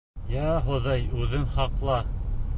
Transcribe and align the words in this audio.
Йә, 0.35 0.45
Хоҙай, 0.69 1.05
үҙең 1.21 1.47
һаҡла... 1.59 2.01